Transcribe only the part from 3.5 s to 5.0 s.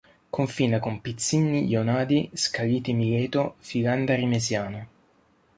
Filandari-Mesiano.